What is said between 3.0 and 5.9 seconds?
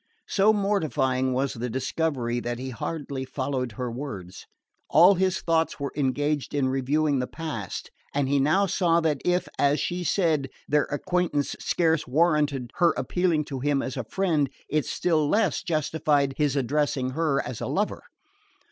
followed her words. All his thoughts